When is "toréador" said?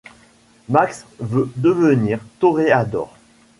2.39-3.13